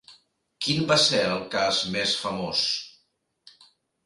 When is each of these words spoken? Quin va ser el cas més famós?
Quin 0.67 0.87
va 0.91 0.97
ser 1.03 1.19
el 1.33 1.43
cas 1.57 1.83
més 1.97 2.15
famós? 2.23 2.65